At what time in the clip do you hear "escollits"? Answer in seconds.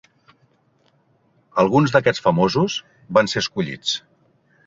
3.45-3.95